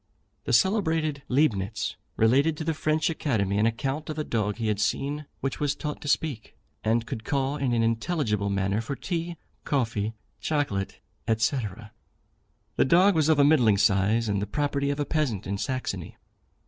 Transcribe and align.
The 0.45 0.51
celebrated 0.53 1.21
Leibnitz 1.29 1.95
related 2.17 2.57
to 2.57 2.63
the 2.63 2.73
French 2.73 3.07
Academy 3.11 3.59
an 3.59 3.67
account 3.67 4.09
of 4.09 4.17
a 4.17 4.23
dog 4.23 4.57
he 4.57 4.65
had 4.65 4.79
seen 4.79 5.27
which 5.41 5.59
was 5.59 5.75
taught 5.75 6.01
to 6.01 6.07
speak, 6.07 6.55
and 6.83 7.05
could 7.05 7.23
call 7.23 7.55
in 7.55 7.71
an 7.71 7.83
intelligible 7.83 8.49
manner 8.49 8.81
for 8.81 8.95
tea, 8.95 9.37
coffee, 9.63 10.15
chocolate, 10.39 10.99
&c. 11.37 11.57
The 12.77 12.85
dog 12.85 13.13
was 13.13 13.29
of 13.29 13.37
a 13.37 13.43
middling 13.43 13.77
size, 13.77 14.27
and 14.27 14.41
the 14.41 14.47
property 14.47 14.89
of 14.89 14.99
a 14.99 15.05
peasant 15.05 15.45
in 15.45 15.59
Saxony. 15.59 16.17